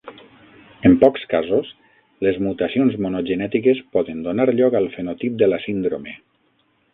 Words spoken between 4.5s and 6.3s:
lloc al fenotip de la síndrome.